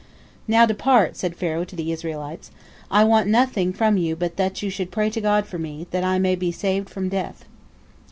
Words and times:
"Now, 0.47 0.65
depart!" 0.65 1.15
said 1.15 1.35
Pharaoh 1.35 1.63
to 1.63 1.75
the 1.75 1.91
Israelites, 1.91 2.49
"I 2.89 3.03
want 3.03 3.27
nothing 3.27 3.71
from 3.71 3.97
you 3.97 4.15
but 4.15 4.35
that 4.35 4.63
you 4.63 4.71
should 4.71 4.89
pray 4.89 5.11
to 5.11 5.21
God 5.21 5.45
for 5.45 5.59
me, 5.59 5.85
that 5.91 6.03
I 6.03 6.17
may 6.17 6.33
be 6.33 6.51
saved 6.51 6.89
from 6.89 7.07
death." 7.07 7.45